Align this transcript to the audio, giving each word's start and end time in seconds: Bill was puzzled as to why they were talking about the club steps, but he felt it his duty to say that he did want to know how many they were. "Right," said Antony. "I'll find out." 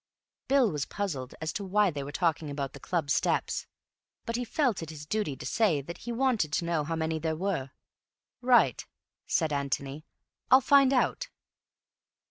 Bill 0.47 0.71
was 0.71 0.87
puzzled 0.87 1.35
as 1.39 1.53
to 1.53 1.63
why 1.63 1.91
they 1.91 2.03
were 2.03 2.11
talking 2.11 2.49
about 2.49 2.73
the 2.73 2.79
club 2.79 3.11
steps, 3.11 3.67
but 4.25 4.35
he 4.35 4.43
felt 4.43 4.81
it 4.81 4.89
his 4.89 5.05
duty 5.05 5.35
to 5.35 5.45
say 5.45 5.79
that 5.79 5.99
he 5.99 6.09
did 6.11 6.17
want 6.17 6.39
to 6.39 6.65
know 6.65 6.83
how 6.83 6.95
many 6.95 7.19
they 7.19 7.33
were. 7.33 7.69
"Right," 8.41 8.83
said 9.27 9.53
Antony. 9.53 10.03
"I'll 10.49 10.59
find 10.59 10.91
out." 10.91 11.29